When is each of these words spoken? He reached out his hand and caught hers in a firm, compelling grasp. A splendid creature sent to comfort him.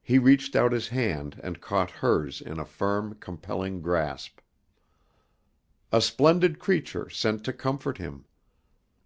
He 0.00 0.18
reached 0.18 0.56
out 0.56 0.72
his 0.72 0.88
hand 0.88 1.38
and 1.44 1.60
caught 1.60 1.90
hers 1.90 2.40
in 2.40 2.58
a 2.58 2.64
firm, 2.64 3.16
compelling 3.16 3.82
grasp. 3.82 4.40
A 5.92 6.00
splendid 6.00 6.58
creature 6.58 7.10
sent 7.10 7.44
to 7.44 7.52
comfort 7.52 7.98
him. 7.98 8.24